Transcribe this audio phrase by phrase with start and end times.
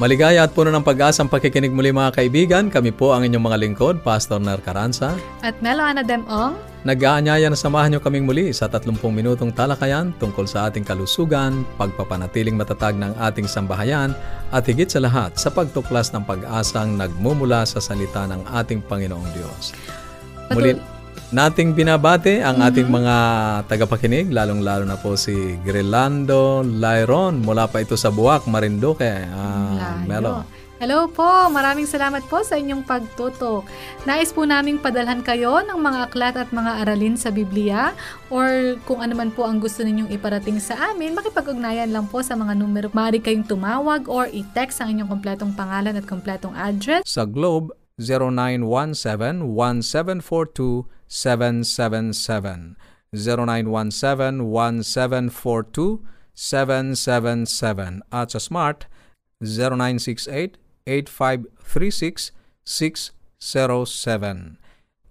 [0.00, 2.72] Maligaya at puno ng pag-asang pakikinig muli mga kaibigan.
[2.72, 5.12] Kami po ang inyong mga lingkod, Pastor Ner Caranza.
[5.44, 6.56] At Melo Ana Demong.
[6.88, 12.56] Nag-aanyaya na samahan niyo kaming muli sa 30 minutong talakayan tungkol sa ating kalusugan, pagpapanatiling
[12.56, 14.16] matatag ng ating sambahayan,
[14.48, 19.76] at higit sa lahat sa pagtuklas ng pag-asang nagmumula sa salita ng ating Panginoong Diyos.
[20.56, 20.80] Muli,
[21.30, 23.14] nating binabate ang ating mga
[23.70, 29.30] tagapakinig, lalong-lalo na po si Grilando Lyron mula pa ito sa Buwak, Marinduque.
[30.10, 30.42] Melo.
[30.80, 33.68] Hello po, maraming salamat po sa inyong pagtutok.
[34.08, 37.92] Nais po naming padalhan kayo ng mga aklat at mga aralin sa Biblia
[38.32, 42.32] or kung ano man po ang gusto ninyong iparating sa amin, makipag-ugnayan lang po sa
[42.32, 42.88] mga numero.
[42.96, 47.04] Maaari kayong tumawag or i-text ang inyong kompletong pangalan at kompletong address.
[47.04, 47.76] Sa Globe,
[51.10, 52.76] 777
[53.12, 56.00] 0917 1742
[56.34, 58.86] 777 Acha Smart.
[59.42, 62.32] 0968 8536
[62.64, 64.56] 607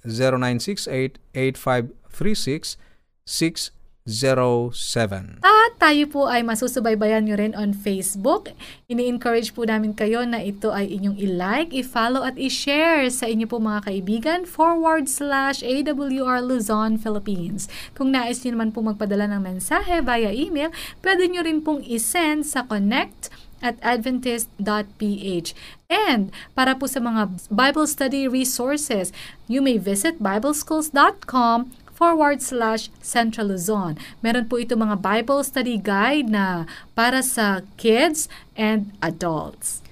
[0.05, 2.77] 0968 8536
[3.25, 3.78] 607
[4.09, 5.45] 0968-8536-607.
[5.45, 8.51] At tayo po ay masusubaybayan nyo rin on Facebook.
[8.89, 13.61] Ini-encourage po namin kayo na ito ay inyong i-like, i-follow at i-share sa inyo po
[13.61, 17.69] mga kaibigan forward slash AWR Luzon, Philippines.
[17.93, 20.73] Kung nais nyo naman po magpadala ng mensahe via email,
[21.05, 23.29] pwede nyo rin pong i-send sa connect
[23.59, 25.47] at adventist.ph.
[25.89, 29.11] And para po sa mga Bible study resources,
[29.51, 33.99] you may visit bibleschools.com forward slash Central Luzon.
[34.23, 36.63] Meron po ito mga Bible study guide na
[36.95, 39.83] para sa kids and adults.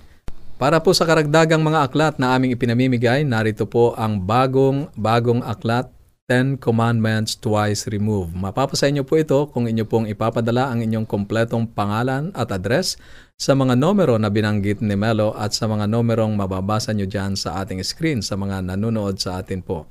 [0.56, 5.91] Para po sa karagdagang mga aklat na aming ipinamimigay, narito po ang bagong bagong aklat
[6.28, 8.35] Ten Commandments Twice Removed.
[8.35, 13.00] Mapapasa inyo po ito kung inyo pong ipapadala ang inyong kompletong pangalan at address
[13.39, 17.63] sa mga numero na binanggit ni Melo at sa mga numerong mababasa nyo dyan sa
[17.63, 19.88] ating screen sa mga nanonood sa atin po.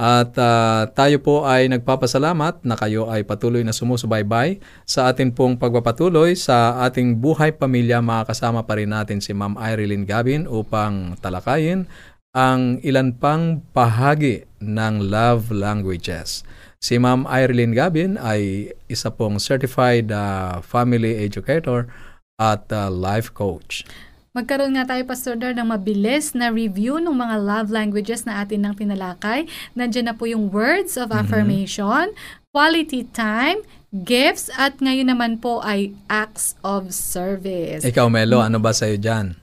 [0.00, 4.56] At uh, tayo po ay nagpapasalamat na kayo ay patuloy na sumusubaybay
[4.88, 8.00] sa atin pong pagpapatuloy sa ating buhay pamilya.
[8.00, 11.84] Makakasama pa rin natin si Ma'am Irene Gabin upang talakayin
[12.32, 16.48] ang ilan pang bahagi ng love languages.
[16.80, 21.92] Si Ma'am Irene Gabin ay isa pong certified uh, family educator
[22.40, 23.84] at uh, life coach.
[24.30, 28.62] Magkaroon nga tayo, Pastor Dar, ng mabilis na review ng mga love languages na atin
[28.62, 29.50] nang tinalakay.
[29.74, 31.26] Nandiyan na po yung words of mm-hmm.
[31.26, 32.14] affirmation,
[32.54, 33.58] quality time,
[33.90, 37.82] gifts, at ngayon naman po ay acts of service.
[37.82, 39.34] Ikaw, Melo, ano ba sa'yo dyan?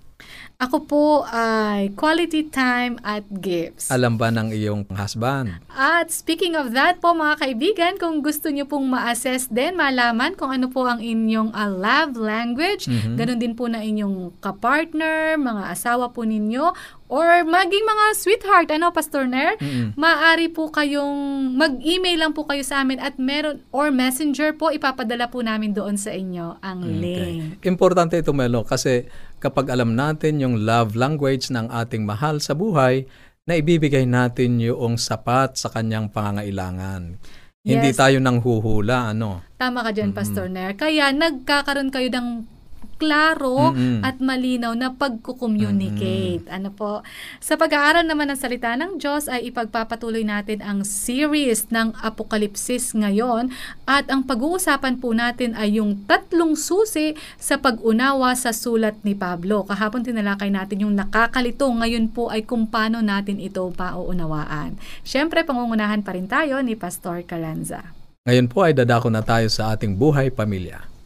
[0.57, 3.94] Ako po ay quality time at gifts.
[3.94, 5.62] Alam ba ng iyong husband?
[5.69, 10.50] At speaking of that po mga kaibigan, kung gusto niyo pong ma-assess din, malaman kung
[10.50, 13.13] ano po ang inyong uh, love language, mm-hmm.
[13.13, 16.73] ganun din po na inyong kapartner, mga asawa po ninyo,
[17.06, 19.94] or maging mga sweetheart, ano, Pastor Nair, mm-hmm.
[19.94, 25.29] maaari po kayong mag-email lang po kayo sa amin at meron, or messenger po, ipapadala
[25.29, 26.97] po namin doon sa inyo ang okay.
[26.97, 27.62] link.
[27.62, 29.06] Importante ito, Melo, kasi
[29.38, 33.06] kapag alam natin yung love language ng ating mahal sa buhay,
[33.48, 37.16] na ibibigay natin yung sapat sa kanyang pangangailangan.
[37.64, 37.80] Yes.
[37.80, 39.44] Hindi tayo nang huhula, ano?
[39.56, 40.20] Tama ka dyan, mm-hmm.
[40.20, 40.76] Pastor Nair.
[40.76, 42.57] Kaya nagkakaroon kayo ng
[42.97, 44.02] klaro mm-hmm.
[44.03, 46.44] at malinaw na pagkukommunicate.
[46.46, 46.58] Mm-hmm.
[46.58, 47.05] Ano po?
[47.40, 53.53] Sa pag-aaral naman ng salita ng Diyos ay ipagpapatuloy natin ang series ng Apokalipsis ngayon
[53.85, 59.64] at ang pag-uusapan po natin ay yung tatlong susi sa pag-unawa sa sulat ni Pablo.
[59.64, 61.70] Kahapon tinalakay natin yung nakakalito.
[61.70, 64.76] Ngayon po ay kung paano natin ito pauunawaan.
[65.05, 67.94] Siyempre, pangungunahan pa rin tayo ni Pastor Caranza.
[68.28, 70.97] Ngayon po ay dadako na tayo sa ating buhay pamilya.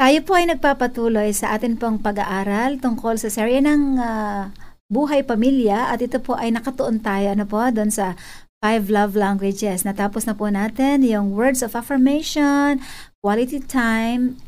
[0.00, 4.48] Tayo po ay nagpapatuloy sa atin pong pag-aaral tungkol sa serye ng uh,
[4.88, 8.16] buhay pamilya at ito po ay nakatuon tayo ano po doon sa
[8.64, 9.84] five love languages.
[9.84, 12.80] Natapos na po natin yung words of affirmation,
[13.20, 14.40] quality time,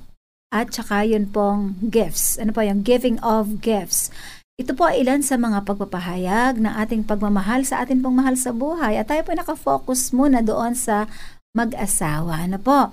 [0.49, 2.41] at saka yun pong gifts.
[2.41, 4.09] Ano po yung giving of gifts.
[4.57, 8.57] Ito po ay ilan sa mga pagpapahayag ng ating pagmamahal sa atin pong mahal sa
[8.57, 8.97] buhay.
[8.97, 11.13] At tayo po nakafocus muna doon sa
[11.53, 12.49] mag-asawa.
[12.49, 12.89] Ano po?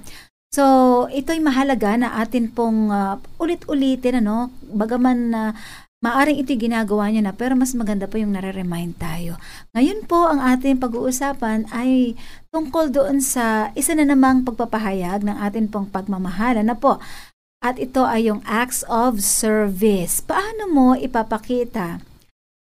[0.50, 5.54] So, ito'y mahalaga na atin pong uh, ulit-ulitin ano, bagaman na uh,
[6.00, 9.36] maaring ito ginagawa niya na pero mas maganda po yung nare-remind tayo.
[9.76, 12.16] Ngayon po ang ating pag-uusapan ay
[12.56, 16.56] tungkol doon sa isa na namang pagpapahayag ng ating pong pagmamahal.
[16.64, 17.04] Ano po?
[17.60, 20.24] At ito ay yung acts of service.
[20.24, 22.00] Paano mo ipapakita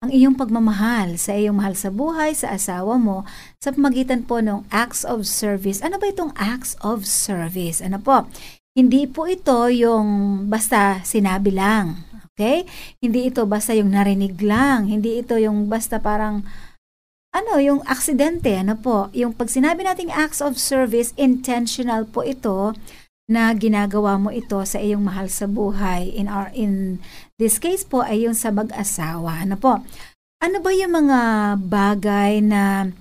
[0.05, 3.25] ang iyong pagmamahal sa iyong mahal sa buhay, sa asawa mo,
[3.57, 5.81] sa pamagitan po ng acts of service.
[5.81, 7.81] Ano ba itong acts of service?
[7.81, 8.29] Ano po?
[8.77, 12.05] Hindi po ito yung basta sinabi lang.
[12.37, 12.69] Okay?
[13.01, 14.93] Hindi ito basta yung narinig lang.
[14.93, 16.45] Hindi ito yung basta parang
[17.35, 22.79] ano, yung aksidente, ano po, yung pag sinabi nating acts of service, intentional po ito
[23.25, 26.13] na ginagawa mo ito sa iyong mahal sa buhay.
[26.13, 27.01] In our in
[27.39, 29.43] this case po ay yung sa mag-asawa.
[29.43, 29.83] Ano po?
[30.39, 31.21] Ano ba yung mga
[31.57, 32.93] bagay na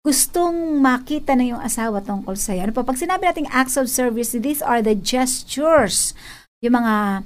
[0.00, 2.68] gustong makita ng iyong asawa tungkol sa iyo?
[2.68, 2.86] Ano po?
[2.86, 6.12] Pag sinabi nating acts of service, these are the gestures,
[6.60, 7.24] yung mga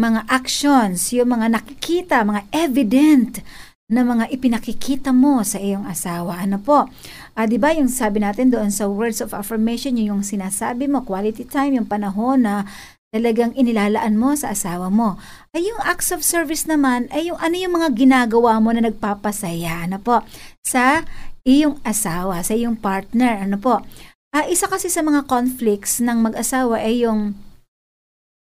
[0.00, 3.44] mga actions, yung mga nakikita, mga evident
[3.90, 6.40] na mga ipinakikita mo sa iyong asawa.
[6.40, 6.86] Ano po?
[7.34, 11.02] Uh, 'Di ba yung sabi natin doon sa words of affirmation, yung, yung sinasabi mo,
[11.02, 12.64] quality time, yung panahon na
[13.10, 15.18] talagang inilalaan mo sa asawa mo.
[15.50, 19.90] Ay yung acts of service naman, ay yung ano yung mga ginagawa mo na nagpapasaya,
[19.90, 20.22] ano po,
[20.62, 21.02] sa
[21.42, 23.82] iyong asawa, sa iyong partner, ano po.
[24.30, 27.34] Uh, isa kasi sa mga conflicts ng mag-asawa ay yung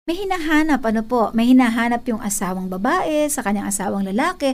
[0.05, 4.53] may hinahanap, ano po, may hinahanap yung asawang babae sa kanyang asawang lalaki.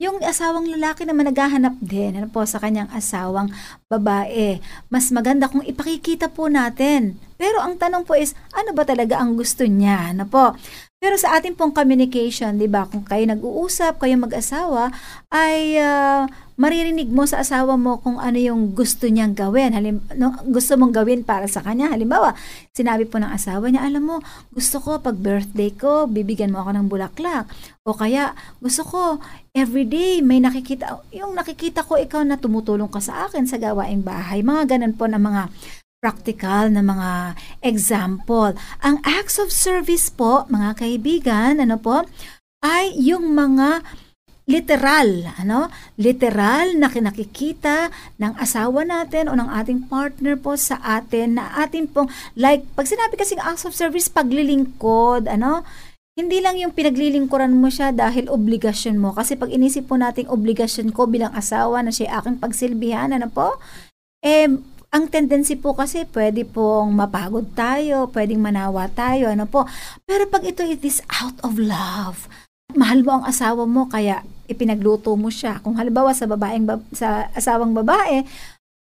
[0.00, 3.52] Yung asawang lalaki naman naghahanap din ano po, sa kanyang asawang
[3.84, 4.56] babae.
[4.88, 7.20] Mas maganda kung ipakikita po natin.
[7.36, 10.16] Pero ang tanong po is, ano ba talaga ang gusto niya?
[10.16, 10.56] Ano po?
[11.00, 14.92] Pero sa ating pong communication, 'di ba, kung kayo nag-uusap, kayo mag-asawa,
[15.32, 16.28] ay uh,
[16.60, 19.72] maririnig mo sa asawa mo kung ano yung gusto niyang gawin.
[19.72, 21.88] Halim, no, gusto mong gawin para sa kanya.
[21.88, 22.36] Halimbawa,
[22.76, 24.16] sinabi po ng asawa niya, alam mo,
[24.52, 27.48] gusto ko pag birthday ko, bibigyan mo ako ng bulaklak.
[27.88, 29.02] O kaya, gusto ko,
[29.56, 34.44] everyday may nakikita, yung nakikita ko ikaw na tumutulong ka sa akin sa gawaing bahay.
[34.44, 35.48] Mga ganun po na mga
[36.00, 38.56] practical na mga example.
[38.80, 42.08] Ang acts of service po, mga kaibigan, ano po,
[42.64, 43.84] ay yung mga
[44.50, 45.70] literal, ano?
[45.94, 51.86] Literal na kinakikita ng asawa natin o ng ating partner po sa atin na atin
[51.86, 55.62] pong like pag sinabi kasi acts of service paglilingkod, ano?
[56.18, 59.14] Hindi lang yung pinaglilingkuran mo siya dahil obligasyon mo.
[59.14, 63.56] Kasi pag inisip po nating obligasyon ko bilang asawa na siya aking pagsilbihan, ano po?
[64.20, 64.50] Eh,
[64.90, 69.62] ang tendency po kasi pwede pong mapagod tayo, pwedeng manawa tayo, ano po.
[70.02, 72.26] Pero pag ito it is out of love,
[72.74, 75.62] mahal mo ang asawa mo kaya ipinagluto mo siya.
[75.62, 78.26] Kung halimbawa sa babaeng sa asawang babae,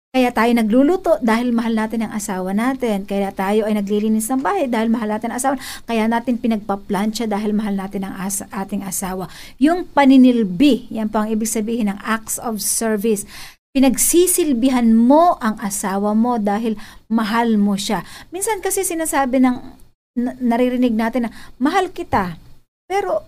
[0.08, 3.04] kaya tayo nagluluto dahil mahal natin ang asawa natin.
[3.04, 5.56] Kaya tayo ay naglilinis ng bahay dahil mahal natin ang asawa.
[5.84, 9.28] Kaya natin pinagpaplansya dahil mahal natin ang as- ating asawa.
[9.60, 13.28] Yung paninilbi, yan po ang ibig sabihin ng acts of service
[13.78, 16.74] pinagsisilbihan mo ang asawa mo dahil
[17.06, 18.02] mahal mo siya.
[18.34, 19.54] Minsan kasi sinasabi ng
[20.42, 21.32] naririnig natin na
[21.62, 22.42] mahal kita.
[22.90, 23.22] Pero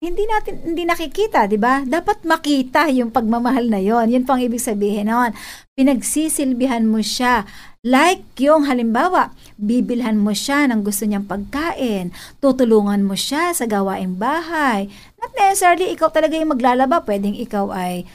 [0.00, 1.84] hindi natin hindi nakikita, 'di ba?
[1.84, 4.08] Dapat makita yung pagmamahal na 'yon.
[4.08, 5.36] 'Yun pang ibig sabihin noon.
[5.76, 7.44] Pinagsisilbihan mo siya.
[7.84, 14.16] Like yung halimbawa, bibilhan mo siya ng gusto niyang pagkain, tutulungan mo siya sa gawaing
[14.16, 14.88] bahay.
[15.20, 18.08] Not necessarily ikaw talaga yung maglalaba, pwedeng ikaw ay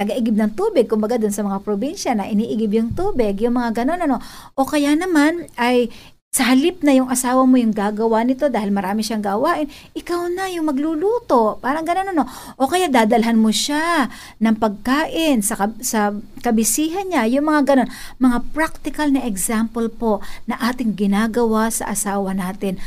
[0.00, 4.00] taga-igib ng tubig, kumbaga dun sa mga probinsya na iniigib yung tubig, yung mga ganun
[4.00, 4.16] ano.
[4.56, 5.92] O kaya naman ay
[6.30, 9.66] sa halip na yung asawa mo yung gagawa nito dahil marami siyang gawain,
[9.98, 11.58] ikaw na yung magluluto.
[11.60, 12.24] Parang ganun ano.
[12.56, 14.08] O kaya dadalhan mo siya
[14.40, 17.26] ng pagkain sa, sa kabisihan niya.
[17.36, 17.90] Yung mga ganun.
[18.22, 22.80] Mga practical na example po na ating ginagawa sa asawa natin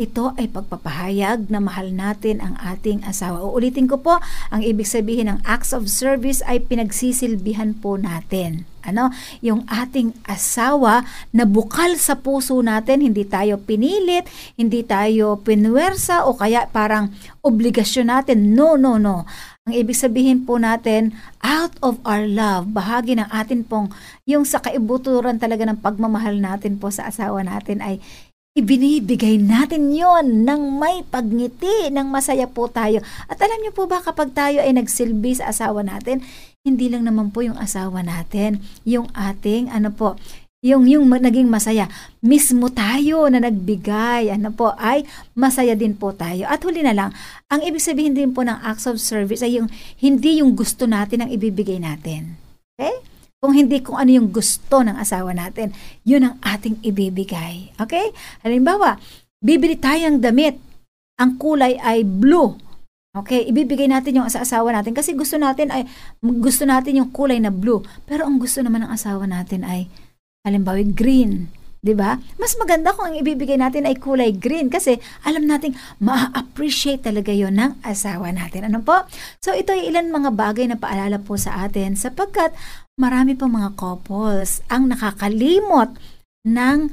[0.00, 3.44] ito ay pagpapahayag na mahal natin ang ating asawa.
[3.44, 4.16] Uulitin ko po,
[4.48, 8.64] ang ibig sabihin ng acts of service ay pinagsisilbihan po natin.
[8.80, 9.12] Ano?
[9.44, 11.04] Yung ating asawa
[11.36, 14.24] na bukal sa puso natin, hindi tayo pinilit,
[14.56, 17.12] hindi tayo pinwersa o kaya parang
[17.44, 18.56] obligasyon natin.
[18.56, 19.28] No, no, no.
[19.68, 21.12] Ang ibig sabihin po natin,
[21.44, 23.92] out of our love, bahagi ng atin pong,
[24.24, 28.00] yung sa kaibuturan talaga ng pagmamahal natin po sa asawa natin ay
[28.50, 32.98] Ibinibigay natin yon ng may pagngiti, ng masaya po tayo.
[33.30, 36.18] At alam niyo po ba kapag tayo ay nagsilbi sa asawa natin,
[36.66, 40.18] hindi lang naman po yung asawa natin, yung ating ano po,
[40.66, 41.86] yung yung naging masaya.
[42.26, 45.06] Mismo tayo na nagbigay, ano po, ay
[45.38, 46.50] masaya din po tayo.
[46.50, 47.14] At huli na lang,
[47.54, 49.70] ang ibig sabihin din po ng acts of service ay yung
[50.02, 52.34] hindi yung gusto natin ang ibibigay natin.
[52.74, 53.09] Okay?
[53.40, 55.72] Kung hindi kung ano yung gusto ng asawa natin,
[56.04, 57.72] yun ang ating ibibigay.
[57.80, 58.12] Okay?
[58.44, 59.00] Halimbawa,
[59.40, 60.60] bibili tayong damit.
[61.16, 62.56] Ang kulay ay blue.
[63.10, 65.82] Okay, ibibigay natin yung sa asawa natin kasi gusto natin ay
[66.22, 67.82] gusto natin yung kulay na blue.
[68.06, 69.90] Pero ang gusto naman ng asawa natin ay
[70.46, 71.50] halimbawa green.
[71.80, 72.20] 'di ba?
[72.36, 77.56] Mas maganda kung ang ibibigay natin ay kulay green kasi alam nating ma-appreciate talaga 'yon
[77.56, 78.68] ng asawa natin.
[78.68, 79.08] Ano po?
[79.40, 82.52] So ito ay ilan mga bagay na paalala po sa atin sapagkat
[83.00, 85.96] marami pong mga couples ang nakakalimot
[86.44, 86.92] ng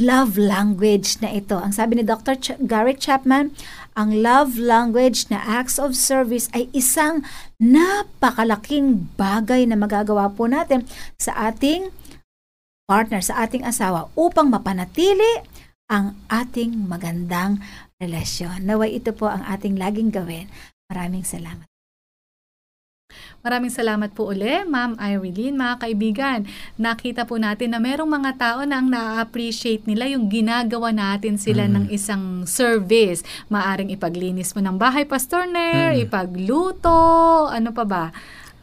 [0.00, 1.60] love language na ito.
[1.60, 2.40] Ang sabi ni Dr.
[2.40, 3.52] Ch- Garrick Chapman,
[3.92, 7.20] ang love language na acts of service ay isang
[7.60, 10.88] napakalaking bagay na magagawa po natin
[11.20, 11.92] sa ating
[12.88, 15.44] partner, sa ating asawa upang mapanatili
[15.92, 17.60] ang ating magandang
[18.00, 18.64] relasyon.
[18.64, 20.48] Naway ito po ang ating laging gawin.
[20.88, 21.71] Maraming salamat.
[23.42, 25.50] Maraming salamat po uli, Ma'am Irene.
[25.50, 26.38] Mga kaibigan,
[26.78, 31.66] nakita po natin na merong mga tao na ang na-appreciate nila yung ginagawa natin sila
[31.66, 31.72] Mm.
[31.74, 33.26] ng isang service.
[33.50, 36.06] Maaring ipaglinis mo ng bahay, Pastor Nair, Mm.
[36.06, 36.94] ipagluto,
[37.50, 38.04] ano pa ba?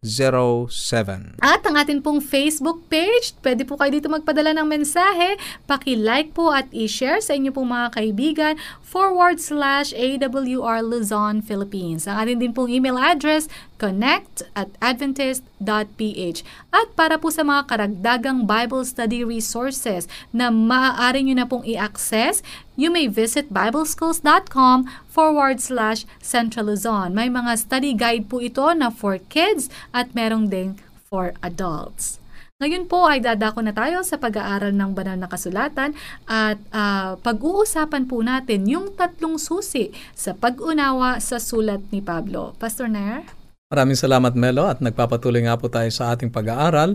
[0.04, 1.40] 0968-8536-607.
[1.40, 5.40] At ang atin pong Facebook page, pwede po kayo dito magpadala ng mensahe.
[5.66, 12.06] Paki-like po at i-share sa inyo pong mga kaibigan forward slash AWR Luzon, Philippines.
[12.06, 13.48] Ang atin din pong email address,
[13.84, 16.40] connect at adventist.ph.
[16.72, 22.40] At para po sa mga karagdagang Bible study resources na maaari nyo na pong i-access,
[22.80, 27.12] you may visit bibleschools.com forward slash Central Luzon.
[27.12, 32.24] May mga study guide po ito na for kids at merong ding for adults.
[32.63, 35.92] Ngayon po ay dadako na tayo sa pag-aaral ng banal na kasulatan
[36.24, 42.56] at ah, pag-uusapan po natin yung tatlong susi sa pag-unawa sa sulat ni Pablo.
[42.56, 43.43] Pastor Nair?
[43.74, 46.94] Maraming salamat Melo at nagpapatuloy nga po tayo sa ating pag-aaral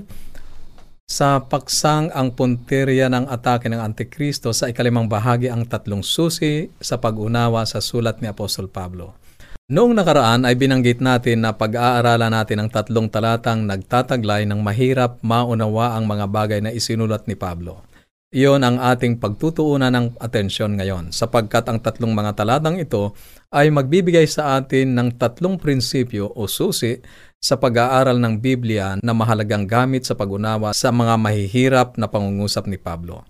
[1.10, 7.02] sa paksang ang punteriya ng atake ng Antikristo sa ikalimang bahagi ang tatlong susi sa
[7.02, 9.18] pag-unawa sa sulat ni Apostol Pablo.
[9.66, 15.98] Noong nakaraan ay binanggit natin na pag-aaralan natin ang tatlong talatang nagtataglay ng mahirap maunawa
[15.98, 17.87] ang mga bagay na isinulat ni Pablo.
[18.28, 23.16] Iyon ang ating pagtutuunan ng atensyon ngayon sapagkat ang tatlong mga talatang ito
[23.48, 27.00] ay magbibigay sa atin ng tatlong prinsipyo o susi
[27.40, 32.76] sa pag-aaral ng Biblia na mahalagang gamit sa pag-unawa sa mga mahihirap na pangungusap ni
[32.76, 33.24] Pablo.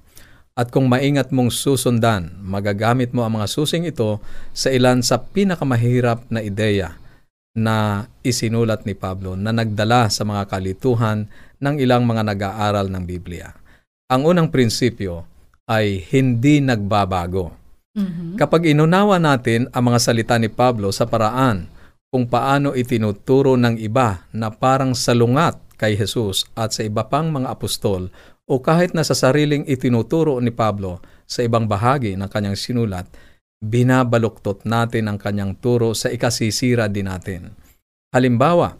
[0.58, 4.18] At kung maingat mong susundan, magagamit mo ang mga susing ito
[4.50, 6.98] sa ilan sa pinakamahirap na ideya
[7.54, 11.30] na isinulat ni Pablo na nagdala sa mga kalituhan
[11.62, 13.67] ng ilang mga nag-aaral ng Biblia.
[14.08, 15.28] Ang unang prinsipyo
[15.68, 17.52] ay hindi nagbabago.
[17.92, 18.40] Mhm.
[18.40, 21.68] Kapag inunawa natin ang mga salita ni Pablo sa paraan
[22.08, 27.52] kung paano itinuturo ng iba na parang salungat kay Jesus at sa iba pang mga
[27.52, 28.08] apostol
[28.48, 33.04] o kahit na sa sariling itinuturo ni Pablo sa ibang bahagi ng kanyang sinulat,
[33.60, 37.52] binabaluktot natin ang kanyang turo sa ikasisira din natin.
[38.08, 38.72] Halimbawa,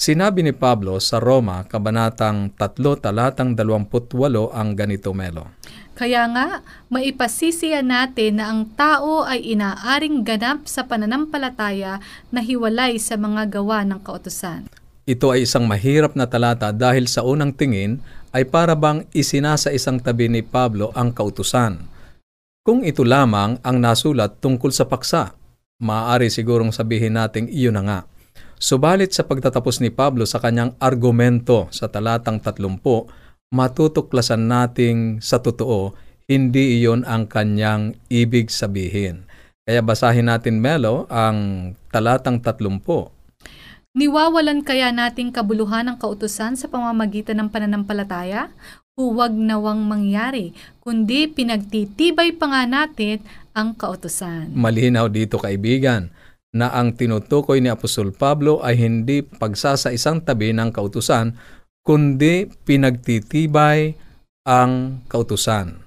[0.00, 4.08] sinabi ni Pablo sa Roma, Kabanatang 3, talatang 28
[4.48, 5.52] ang ganito melo.
[5.92, 12.00] Kaya nga, maipasisiya natin na ang tao ay inaaring ganap sa pananampalataya
[12.32, 14.72] na hiwalay sa mga gawa ng kautusan.
[15.04, 18.00] Ito ay isang mahirap na talata dahil sa unang tingin
[18.32, 21.84] ay para bang isinasa isang tabi ni Pablo ang kautusan.
[22.64, 25.36] Kung ito lamang ang nasulat tungkol sa paksa,
[25.84, 28.00] maaari sigurong sabihin nating iyon na nga.
[28.60, 32.76] Subalit sa pagtatapos ni Pablo sa kanyang argumento sa talatang 30,
[33.56, 35.96] matutuklasan nating sa totoo,
[36.28, 39.24] hindi iyon ang kanyang ibig sabihin.
[39.64, 42.84] Kaya basahin natin Melo ang talatang 30.
[43.96, 48.52] Niwawalan kaya nating kabuluhan ng kautusan sa pamamagitan ng pananampalataya?
[48.92, 50.52] Huwag nawang mangyari,
[50.84, 53.24] kundi pinagtitibay pa nga natin
[53.56, 54.52] ang kautusan.
[54.52, 56.12] Malinaw dito kaibigan
[56.50, 61.38] na ang tinutukoy ni Apostol Pablo ay hindi pagsasa isang tabi ng kautusan,
[61.86, 63.94] kundi pinagtitibay
[64.46, 65.78] ang kautusan.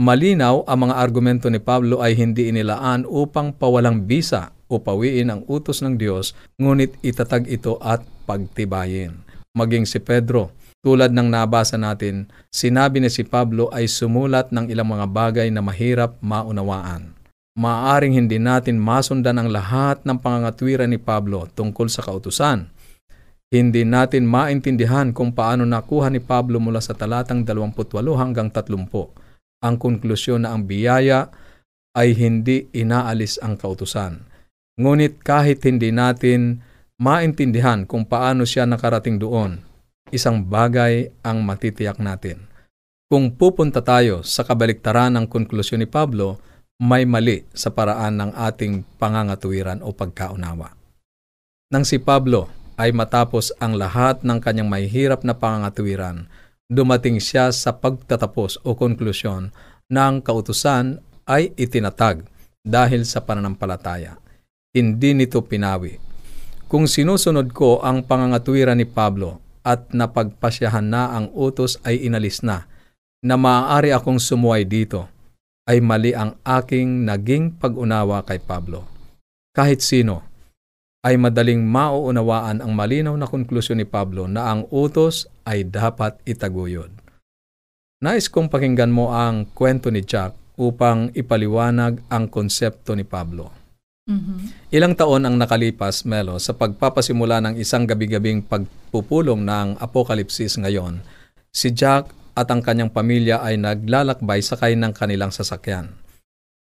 [0.00, 5.42] Malinaw ang mga argumento ni Pablo ay hindi inilaan upang pawalang bisa o pawiin ang
[5.44, 9.12] utos ng Diyos, ngunit itatag ito at pagtibayin.
[9.52, 14.88] Maging si Pedro, tulad ng nabasa natin, sinabi ni si Pablo ay sumulat ng ilang
[14.88, 17.19] mga bagay na mahirap maunawaan.
[17.58, 22.70] Maaring hindi natin masundan ang lahat ng pangangatwiran ni Pablo tungkol sa kautusan.
[23.50, 27.74] Hindi natin maintindihan kung paano nakuha ni Pablo mula sa talatang 28
[28.14, 29.30] hanggang 30
[29.60, 31.28] ang konklusyon na ang biyaya
[31.92, 34.24] ay hindi inaalis ang kautusan.
[34.80, 36.64] Ngunit kahit hindi natin
[36.96, 39.60] maintindihan kung paano siya nakarating doon,
[40.08, 42.48] isang bagay ang matitiyak natin.
[43.10, 46.40] Kung pupunta tayo sa kabaliktaran ng konklusyon ni Pablo,
[46.80, 50.72] may mali sa paraan ng ating pangangatuwiran o pagkaunawa.
[51.68, 52.48] Nang si Pablo
[52.80, 56.24] ay matapos ang lahat ng kanyang mahihirap na pangangatuwiran,
[56.72, 59.52] dumating siya sa pagtatapos o konklusyon
[59.92, 62.24] ang kautusan ay itinatag
[62.64, 64.16] dahil sa pananampalataya.
[64.72, 66.00] Hindi nito pinawi.
[66.70, 72.64] Kung sinusunod ko ang pangangatuwiran ni Pablo at napagpasyahan na ang utos ay inalis na,
[73.20, 75.10] na maaari akong sumuway dito,
[75.70, 78.90] ay mali ang aking naging pag-unawa kay Pablo.
[79.54, 80.26] Kahit sino,
[81.06, 86.90] ay madaling mauunawaan ang malinaw na konklusyon ni Pablo na ang utos ay dapat itaguyod.
[88.02, 93.54] Nais kong pakinggan mo ang kwento ni Jack upang ipaliwanag ang konsepto ni Pablo.
[94.10, 94.74] Mhm.
[94.74, 100.98] Ilang taon ang nakalipas, Melo, sa pagpapasimula ng isang gabi-gabing pagpupulong ng Apokalipsis ngayon,
[101.54, 105.96] si Jack at ang kanyang pamilya ay naglalakbay sakay ng kanilang sasakyan.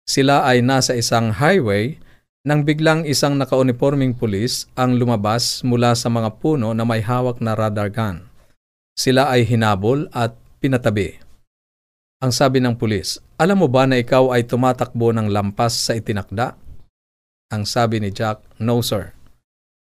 [0.08, 2.00] Sila ay nasa isang highway
[2.48, 7.52] nang biglang isang nakauniforming pulis ang lumabas mula sa mga puno na may hawak na
[7.52, 8.24] radar gun.
[8.96, 10.32] Sila ay hinabol at
[10.64, 11.20] pinatabi.
[12.24, 16.56] Ang sabi ng pulis, alam mo ba na ikaw ay tumatakbo ng lampas sa itinakda?
[17.52, 19.12] Ang sabi ni Jack, no sir.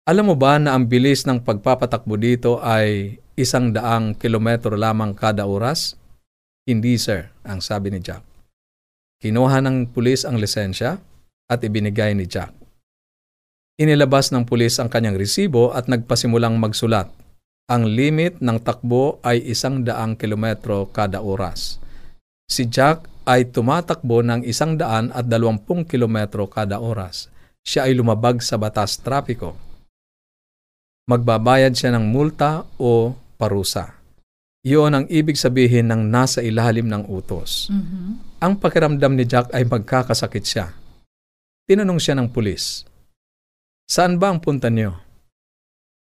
[0.08, 5.44] Alam mo ba na ang bilis ng pagpapatakbo dito ay isang daang kilometro lamang kada
[5.44, 6.00] oras?
[6.64, 8.24] Hindi sir, ang sabi ni Jack.
[9.20, 10.98] Kinuha ng pulis ang lisensya
[11.52, 12.56] at ibinigay ni Jack.
[13.76, 17.12] Inilabas ng pulis ang kanyang resibo at nagpasimulang magsulat.
[17.68, 21.82] Ang limit ng takbo ay isang daang kilometro kada oras.
[22.48, 27.28] Si Jack ay tumatakbo ng isang daan at dalawampung kilometro kada oras.
[27.66, 29.58] Siya ay lumabag sa batas trapiko.
[31.10, 34.00] Magbabayad siya ng multa o parusa.
[34.66, 37.70] Iyon ang ibig sabihin ng nasa ilalim ng utos.
[37.70, 38.42] Mhm.
[38.42, 40.74] Ang pakiramdam ni Jack ay magkakasakit siya.
[41.70, 42.86] Tinanong siya ng pulis,
[43.86, 44.98] Saan ba ang punta niyo?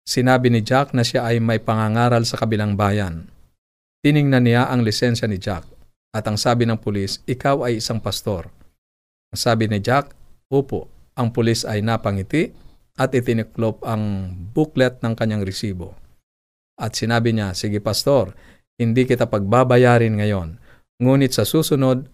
[0.08, 3.28] Sinabi ni Jack na siya ay may pangangaral sa kabilang bayan.
[4.00, 5.68] Tiningnan niya ang lisensya ni Jack
[6.16, 8.48] at ang sabi ng pulis, ikaw ay isang pastor.
[9.36, 10.16] Ang sabi ni Jack,
[10.48, 10.88] upo.
[11.20, 12.56] Ang pulis ay napangiti
[12.96, 15.92] at itiniklop ang booklet ng kanyang resibo.
[16.84, 18.36] At sinabi niya, sige pastor,
[18.76, 20.60] hindi kita pagbabayarin ngayon.
[21.00, 22.12] Ngunit sa susunod,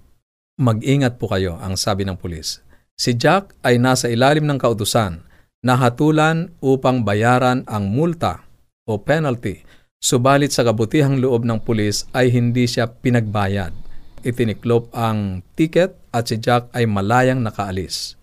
[0.61, 2.61] mag-ingat po kayo, ang sabi ng pulis.
[2.93, 5.25] Si Jack ay nasa ilalim ng kautusan,
[5.65, 8.45] nahatulan upang bayaran ang multa
[8.85, 9.65] o penalty,
[9.97, 13.73] subalit sa kabutihang loob ng pulis ay hindi siya pinagbayad.
[14.21, 18.19] Itiniklop ang ticket at si Jack ay malayang nakaalis.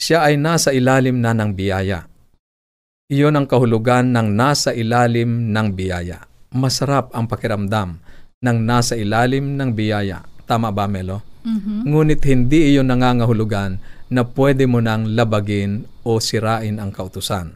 [0.00, 2.08] Siya ay nasa ilalim na ng biyaya.
[3.12, 6.24] Iyon ang kahulugan ng nasa ilalim ng biyaya.
[6.48, 8.00] Masarap ang pakiramdam
[8.40, 10.24] ng nasa ilalim ng biyaya.
[10.48, 11.20] Tama ba, Melo?
[11.44, 11.92] Mhm.
[11.92, 13.76] Ngunit hindi iyon nangangahulugan
[14.08, 17.52] na pwede mo nang labagin o sirain ang kautusan.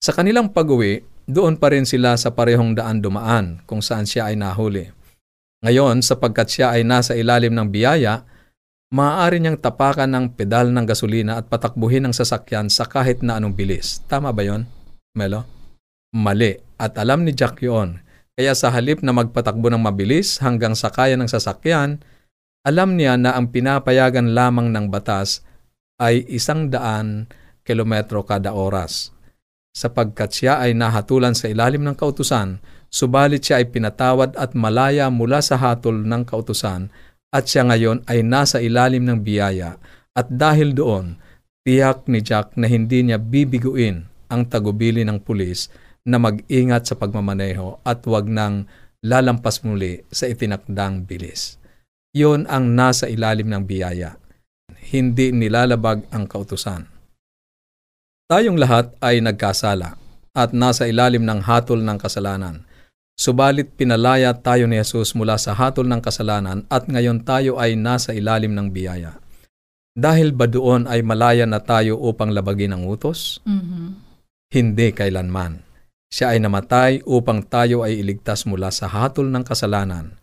[0.00, 4.40] Sa kanilang pag-uwi, doon pa rin sila sa parehong daan dumaan kung saan siya ay
[4.40, 4.88] nahuli.
[5.60, 8.24] Ngayon, sapagkat siya ay nasa ilalim ng biyaya,
[8.94, 13.58] maaari niyang tapakan ng pedal ng gasolina at patakbuhin ang sasakyan sa kahit na anong
[13.58, 13.98] bilis.
[14.06, 14.70] Tama ba yon,
[15.18, 15.42] Melo?
[16.14, 16.54] Mali.
[16.78, 17.98] At alam ni Jack yun.
[18.38, 22.02] Kaya sa halip na magpatakbo ng mabilis hanggang sa kaya ng sasakyan,
[22.62, 25.42] alam niya na ang pinapayagan lamang ng batas
[25.98, 27.26] ay isang daan
[27.66, 29.10] kilometro kada oras.
[29.74, 35.42] Sapagkat siya ay nahatulan sa ilalim ng kautusan, subalit siya ay pinatawad at malaya mula
[35.42, 36.94] sa hatol ng kautusan
[37.34, 39.74] at siya ngayon ay nasa ilalim ng biyaya
[40.14, 41.18] at dahil doon,
[41.66, 45.66] tiyak ni Jack na hindi niya bibiguin ang tagubili ng pulis
[46.06, 48.70] na mag-ingat sa pagmamaneho at wag nang
[49.02, 51.58] lalampas muli sa itinakdang bilis.
[52.14, 54.14] Yon ang nasa ilalim ng biyaya.
[54.94, 56.86] Hindi nilalabag ang kautusan.
[58.30, 59.98] Tayong lahat ay nagkasala
[60.32, 62.62] at nasa ilalim ng hatol ng kasalanan.
[63.14, 68.10] Subalit pinalaya tayo ni Jesus mula sa hatol ng kasalanan at ngayon tayo ay nasa
[68.10, 69.22] ilalim ng biyaya.
[69.94, 73.38] Dahil ba doon ay malaya na tayo upang labagin ang utos?
[73.46, 73.94] Mhm.
[74.50, 75.62] Hindi kailanman.
[76.10, 80.18] Siya ay namatay upang tayo ay iligtas mula sa hatol ng kasalanan.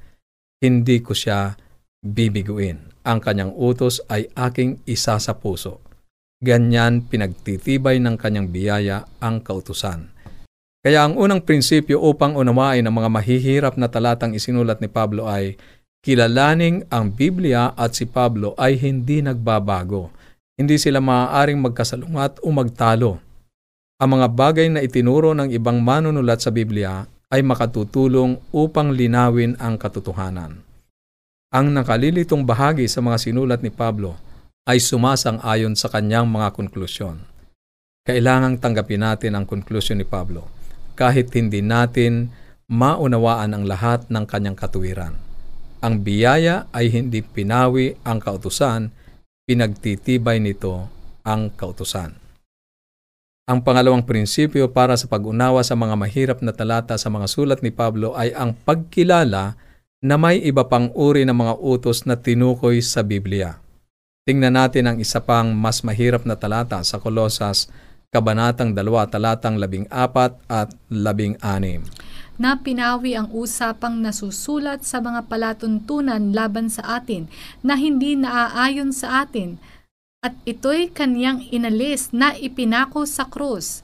[0.60, 1.56] Hindi ko siya
[2.04, 2.92] bibiguin.
[3.08, 5.80] Ang kanyang utos ay aking isa sa puso.
[6.44, 10.12] Ganyan pinagtitibay ng kanyang biyaya ang kautusan.
[10.82, 15.54] Kaya ang unang prinsipyo upang unawain ang mga mahihirap na talatang isinulat ni Pablo ay
[16.02, 20.10] kilalaning ang Biblia at si Pablo ay hindi nagbabago.
[20.58, 23.22] Hindi sila maaaring magkasalungat o magtalo.
[24.02, 29.78] Ang mga bagay na itinuro ng ibang manunulat sa Biblia ay makatutulong upang linawin ang
[29.78, 30.66] katotohanan.
[31.54, 34.18] Ang nakalilitong bahagi sa mga sinulat ni Pablo
[34.66, 37.22] ay sumasang-ayon sa kanyang mga konklusyon.
[38.02, 40.61] Kailangang tanggapin natin ang konklusyon ni Pablo
[41.02, 42.30] kahit hindi natin
[42.70, 45.18] maunawaan ang lahat ng kanyang katuwiran.
[45.82, 48.94] Ang biyaya ay hindi pinawi ang kautusan,
[49.50, 50.86] pinagtitibay nito
[51.26, 52.14] ang kautusan.
[53.50, 57.74] Ang pangalawang prinsipyo para sa pag-unawa sa mga mahirap na talata sa mga sulat ni
[57.74, 59.58] Pablo ay ang pagkilala
[60.06, 63.58] na may iba pang uri ng mga utos na tinukoy sa Biblia.
[64.30, 67.74] Tingnan natin ang isa pang mas mahirap na talata sa Kolosas
[68.12, 69.88] Kabanatang 2, talatang 14
[70.52, 71.40] at 16.
[72.36, 77.32] na pinawi ang usapang nasusulat sa mga palatuntunan laban sa atin
[77.64, 79.64] na hindi naaayon sa atin
[80.20, 83.80] at ito'y kanyang inalis na ipinako sa krus.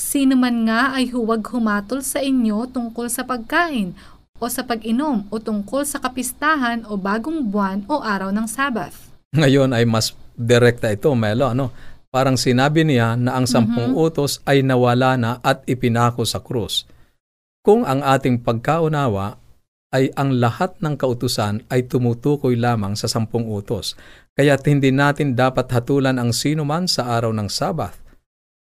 [0.00, 3.92] Sino man nga ay huwag humatol sa inyo tungkol sa pagkain
[4.40, 9.12] o sa pag-inom o tungkol sa kapistahan o bagong buwan o araw ng Sabbath.
[9.36, 11.52] Ngayon ay mas direkta ito, Melo.
[11.52, 11.76] Ano?
[12.10, 16.82] Parang sinabi niya na ang sampung utos ay nawala na at ipinako sa krus.
[17.62, 19.38] Kung ang ating pagkaunawa
[19.94, 23.94] ay ang lahat ng kautusan ay tumutukoy lamang sa sampung utos,
[24.34, 28.02] kaya't hindi natin dapat hatulan ang sino man sa araw ng Sabath.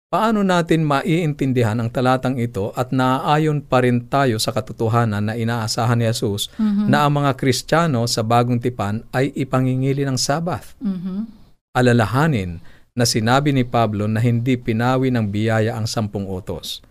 [0.08, 6.00] Paano natin maiintindihan ang talatang ito at naaayon pa rin tayo sa katotohanan na inaasahan
[6.00, 10.80] ni Jesus na ang mga Kristiyano sa bagong tipan ay ipangingili ng Sabath?
[10.80, 11.44] Mhm.
[11.74, 12.62] alalahanin
[12.94, 16.86] na sinabi ni Pablo na hindi pinawi ng biyaya ang sampung utos.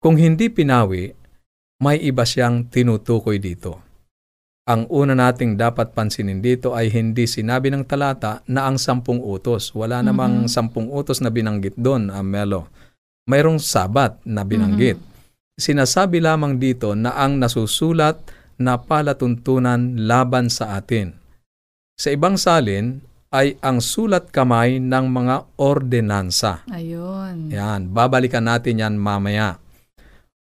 [0.00, 1.12] Kung hindi pinawi,
[1.80, 3.84] may iba siyang tinutukoy dito.
[4.66, 9.70] Ang una nating dapat pansinin dito ay hindi sinabi ng talata na ang sampung utos.
[9.78, 12.66] Wala namang sampung utos na binanggit doon, Amelo.
[13.30, 14.98] Mayroong sabat na binanggit.
[15.54, 18.18] Sinasabi lamang dito na ang nasusulat
[18.58, 21.14] na palatuntunan laban sa atin.
[21.96, 26.62] Sa ibang salin ay ang sulat kamay ng mga ordenansa.
[26.70, 27.50] Ayun.
[27.50, 29.58] Yan, babalikan natin yan mamaya.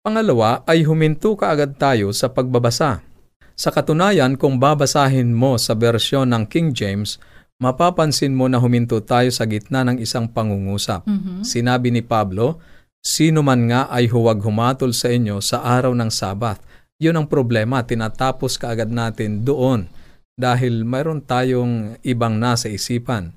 [0.04, 3.06] Pangalawa ay huminto kaagad tayo sa pagbabasa.
[3.54, 7.22] Sa katunayan, kung babasahin mo sa bersyon ng King James,
[7.62, 11.06] mapapansin mo na huminto tayo sa gitna ng isang pangungusap.
[11.06, 11.46] Mhm.
[11.46, 12.60] Sinabi ni Pablo,
[13.04, 16.64] Sino man nga ay huwag humatol sa inyo sa araw ng Sabath.
[17.04, 19.92] Yun ang problema, tinatapos kaagad natin doon
[20.34, 23.34] dahil mayroon tayong ibang nasa isipan.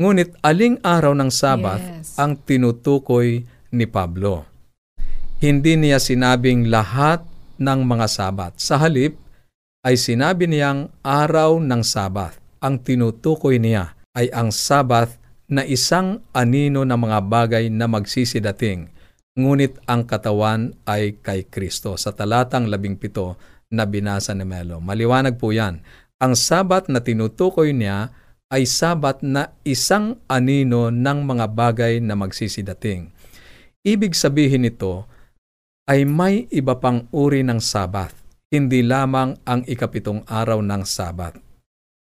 [0.00, 2.16] Ngunit aling araw ng Sabath Yes.
[2.16, 4.48] ang tinutukoy ni Pablo.
[5.42, 7.26] Hindi niya sinabing lahat
[7.58, 8.52] ng mga Sabat.
[8.58, 9.18] Sa halip,
[9.82, 12.38] ay sinabi niyang araw ng Sabat.
[12.62, 15.10] Ang tinutukoy niya ay ang Sabat
[15.50, 18.88] na isang anino ng mga bagay na magsisidating,
[19.34, 21.98] ngunit ang katawan ay kay Kristo.
[21.98, 23.36] Sa talatang labing pito
[23.68, 24.78] na binasa ni Melo.
[24.78, 25.82] Maliwanag po yan.
[26.22, 28.14] Ang Sabat na tinutukoy niya
[28.46, 33.10] ay Sabat na isang anino ng mga bagay na magsisidating.
[33.82, 35.10] Ibig sabihin nito
[35.90, 38.14] ay may iba pang uri ng Sabat,
[38.54, 41.34] hindi lamang ang ikapitong araw ng Sabat.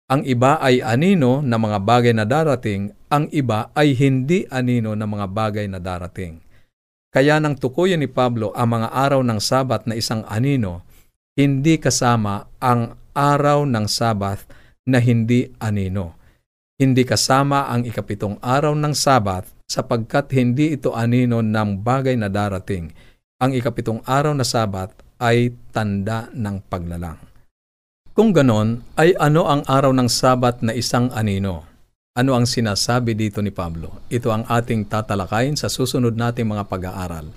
[0.09, 5.05] Ang iba ay anino na mga bagay na darating, ang iba ay hindi anino na
[5.05, 6.41] mga bagay na darating.
[7.13, 10.81] Kaya nang tukuyin ni Pablo ang mga araw ng Sabat na isang anino,
[11.37, 14.39] hindi kasama ang araw ng Sabat
[14.87, 16.15] na hindi anino.
[16.79, 22.87] Hindi kasama ang ikapitong araw ng Sabat sapagkat hindi ito anino ng bagay na darating.
[23.43, 27.19] Ang ikapitong araw na Sabat ay tanda ng paglalang.
[28.15, 31.67] Kung ganon, ay ano ang araw ng Sabat na isang anino?
[32.15, 34.07] Ano ang sinasabi dito ni Pablo?
[34.07, 37.31] Ito ang ating tatalakayin sa susunod nating mga pag-aaral.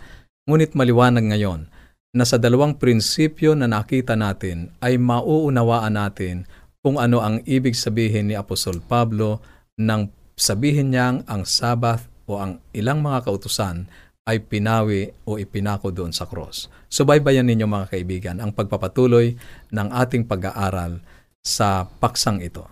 [0.46, 1.70] Ngunit maliwanag ngayon
[2.12, 6.44] na sa dalawang prinsipyo na nakita natin ay mauunawaan natin
[6.85, 9.40] kung ano ang ibig sabihin ni Apostol Pablo
[9.81, 13.88] nang sabihin niyang ang Sabbath o ang ilang mga kautusan
[14.29, 16.70] ay pinawi o ipinako doon sa cross.
[16.87, 19.35] Subaybayan ninyo mga kaibigan ang pagpapatuloy
[19.72, 21.03] ng ating pag-aaral
[21.42, 22.68] sa paksang ito.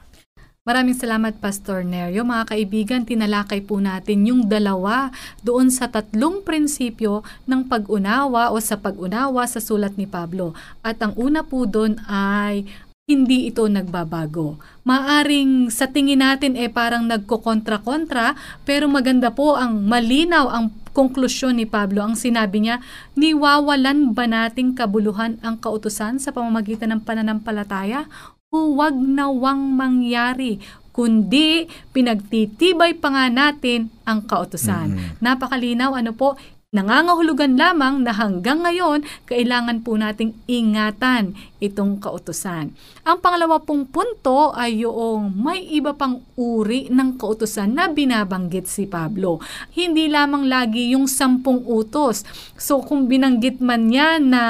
[0.71, 2.23] Maraming salamat Pastor Nerio.
[2.23, 5.11] Mga kaibigan, tinalakay po natin yung dalawa
[5.43, 10.55] doon sa tatlong prinsipyo ng pag-unawa o sa pag-unawa sa sulat ni Pablo.
[10.87, 12.71] At ang una po doon ay
[13.11, 14.63] hindi ito nagbabago.
[14.87, 21.67] Maaring sa tingin natin eh parang nagkokontra-kontra pero maganda po ang malinaw ang konklusyon ni
[21.67, 22.07] Pablo.
[22.07, 22.79] Ang sinabi niya,
[23.19, 28.07] niwawalan ba nating kabuluhan ang kautusan sa pamamagitan ng pananampalataya
[28.51, 30.59] huwag nawang mangyari
[30.91, 34.91] kundi pinagtitibay pa nga natin ang kautusan.
[34.91, 35.23] Mhm.
[35.23, 36.35] Napakalinaw ano po,
[36.75, 42.75] nangangahulugan lamang na hanggang ngayon kailangan po nating ingatan itong kautusan.
[43.07, 48.87] Ang pangalawa pong punto ay yung may iba pang uri ng kautusan na binabanggit si
[48.87, 49.39] Pablo.
[49.75, 52.27] Hindi lamang lagi yung sampung utos.
[52.59, 54.43] So kung binanggit man niya na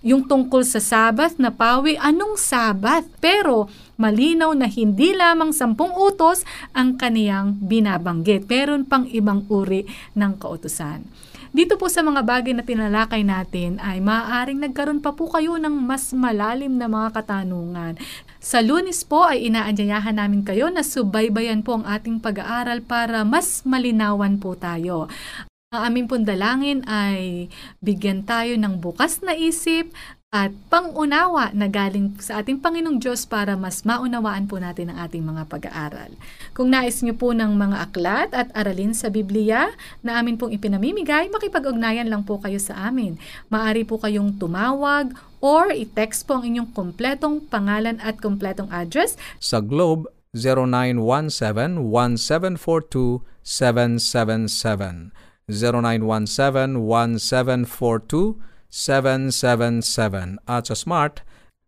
[0.00, 3.04] yung tungkol sa Sabat na pawi, anong Sabat?
[3.20, 3.68] Pero
[4.00, 8.48] malinaw na hindi lamang sampung utos ang kaniyang binabanggit.
[8.48, 9.84] Meron pang ibang uri
[10.16, 11.04] ng kautusan.
[11.50, 15.82] Dito po sa mga bagay na tinalakay natin ay maaaring nagkaroon pa po kayo ng
[15.82, 17.98] mas malalim na mga katanungan.
[18.38, 23.66] Sa lunis po ay inaanyayahan namin kayo na subaybayan po ang ating pag-aaral para mas
[23.66, 25.10] malinawan po tayo.
[25.70, 27.46] Ang aming pong dalangin ay
[27.78, 29.94] bigyan tayo ng bukas na isip
[30.34, 35.22] at pangunawa na galing sa ating Panginoong Diyos para mas maunawaan po natin ang ating
[35.22, 36.10] mga pag-aaral.
[36.58, 39.70] Kung nais niyo po ng mga aklat at aralin sa Biblia
[40.02, 43.14] na amin pong ipinamimigay, makipag-ugnayan lang po kayo sa amin.
[43.46, 49.62] Maari po kayong tumawag or i-text po ang inyong kompletong pangalan at kompletong address Sa
[49.62, 50.10] Globe,
[55.50, 60.38] 0917 1742 777.
[60.46, 61.22] Acha Smart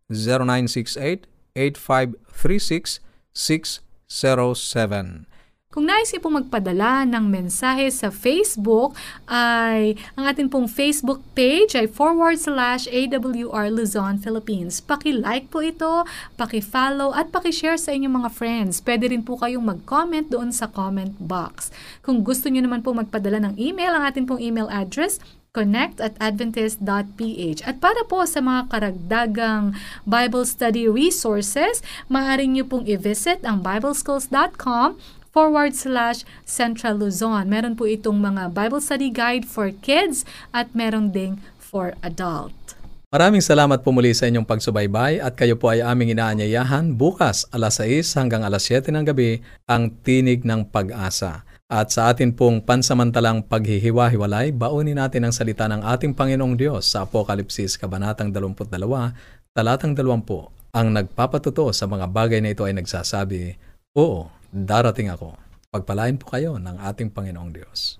[0.09, 2.99] 0968 8536
[3.33, 5.27] 607.
[5.73, 8.93] Kung nais pong magpadala ng mensahe sa Facebook,
[9.25, 14.77] ay ang ating pong Facebook page ay forward slash AWR Luzon, Philippines.
[14.85, 16.05] Paki-like po ito,
[16.37, 18.85] paki-follow at paki-share sa inyong mga friends.
[18.85, 21.73] Pwede rin po kayong mag-comment doon sa comment box.
[22.05, 25.17] Kung gusto niyo naman po magpadala ng email, ang ating pong email address
[25.57, 27.65] connect at adventist.ph.
[27.65, 29.73] At para po sa mga karagdagang
[30.05, 31.81] Bible study resources,
[32.13, 37.49] maaari niyo pong i-visit ang bibleschools.com forward slash Central Luzon.
[37.49, 42.53] Meron po itong mga Bible study guide for kids at meron ding for adult.
[43.13, 47.77] Maraming salamat po muli sa inyong pagsubaybay at kayo po ay aming inaanyayahan bukas alas
[47.77, 49.37] 6 hanggang alas 7 ng gabi
[49.69, 51.45] ang Tinig ng Pag-asa.
[51.69, 57.05] At sa atin pong pansamantalang paghihiwa-hiwalay, baunin natin ang salita ng ating Panginoong Diyos sa
[57.05, 58.65] Apokalipsis Kabanatang 22,
[59.53, 60.73] Talatang 20.
[60.73, 63.57] Ang nagpapatuto sa mga bagay na ito ay nagsasabi,
[63.93, 65.33] Oo, darating ako.
[65.73, 67.97] Pagpalain po kayo ng ating Panginoong Diyos.